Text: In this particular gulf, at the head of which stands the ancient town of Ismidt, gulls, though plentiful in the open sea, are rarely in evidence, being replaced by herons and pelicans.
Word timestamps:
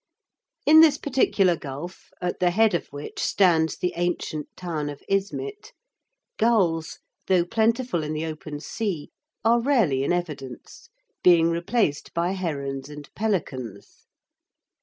In 0.65 0.81
this 0.81 0.97
particular 0.97 1.55
gulf, 1.55 2.09
at 2.19 2.39
the 2.39 2.49
head 2.49 2.73
of 2.73 2.87
which 2.87 3.19
stands 3.19 3.77
the 3.77 3.93
ancient 3.95 4.47
town 4.57 4.89
of 4.89 5.03
Ismidt, 5.07 5.73
gulls, 6.39 6.97
though 7.27 7.45
plentiful 7.45 8.01
in 8.01 8.13
the 8.13 8.25
open 8.25 8.59
sea, 8.61 9.11
are 9.45 9.61
rarely 9.61 10.03
in 10.03 10.11
evidence, 10.11 10.89
being 11.23 11.51
replaced 11.51 12.15
by 12.15 12.31
herons 12.31 12.89
and 12.89 13.13
pelicans. 13.13 14.07